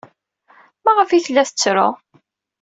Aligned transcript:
Maɣef 0.83 1.09
ay 1.11 1.21
tella 1.25 1.43
tettru? 1.47 1.87